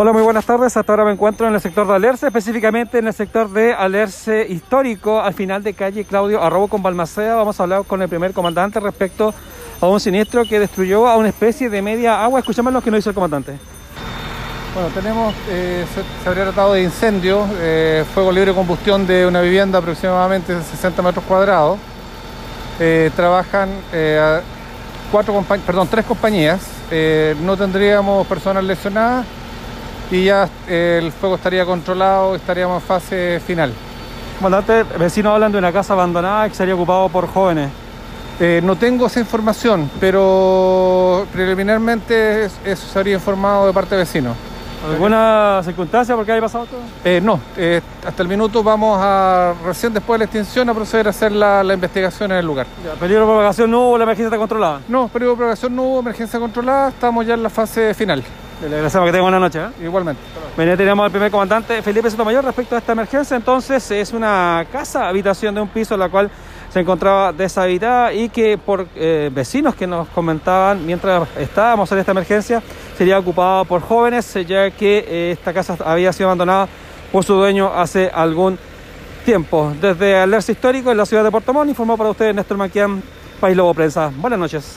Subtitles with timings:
[0.00, 0.76] Hola, muy buenas tardes.
[0.76, 4.46] Hasta ahora me encuentro en el sector de Alerce, específicamente en el sector de Alerce
[4.48, 7.34] histórico, al final de calle Claudio Arrobo con Balmaceda.
[7.34, 9.34] Vamos a hablar con el primer comandante respecto
[9.80, 12.38] a un siniestro que destruyó a una especie de media agua.
[12.38, 13.58] Escuchemos lo que nos dice el comandante.
[14.72, 19.40] Bueno, tenemos, eh, se, habría tratado de incendio, eh, fuego libre de combustión de una
[19.40, 21.76] vivienda aproximadamente de 60 metros cuadrados.
[22.78, 23.68] Eh, trabajan
[25.10, 26.60] cuatro perdón, tres compañías,
[27.42, 29.26] no tendríamos personas lesionadas
[30.10, 33.72] y ya el fuego estaría controlado, estaríamos en fase final.
[34.38, 37.70] Comandante, vecinos hablan de una casa abandonada que sería ocupado por jóvenes.
[38.40, 44.36] Eh, no tengo esa información, pero preliminarmente eso sería informado de parte de vecinos.
[44.88, 46.80] ¿Alguna circunstancia por qué haya pasado todo?
[47.04, 51.08] Eh, no, eh, hasta el minuto vamos a, recién después de la extinción, a proceder
[51.08, 52.68] a hacer la, la investigación en el lugar.
[52.84, 53.98] Ya, ¿Peligro de propagación no hubo?
[53.98, 54.80] ¿La emergencia está controlada?
[54.86, 58.22] No, peligro de propagación no hubo, emergencia controlada, estamos ya en la fase final.
[58.60, 59.60] Le agradecemos que tenga buena noche.
[59.60, 59.84] ¿eh?
[59.84, 60.20] Igualmente.
[60.56, 63.36] Bien, tenemos al primer comandante Felipe Sotomayor respecto a esta emergencia.
[63.36, 66.28] Entonces, es una casa, habitación de un piso, en la cual
[66.68, 72.10] se encontraba deshabitada y que por eh, vecinos que nos comentaban mientras estábamos en esta
[72.10, 72.62] emergencia
[72.96, 76.68] sería ocupada por jóvenes, ya que eh, esta casa había sido abandonada
[77.12, 78.58] por su dueño hace algún
[79.24, 79.72] tiempo.
[79.80, 83.02] Desde Alerce Histórico, en la ciudad de Puerto Montt, informó para ustedes Néstor Maquián,
[83.40, 84.10] País Lobo Prensa.
[84.16, 84.76] Buenas noches.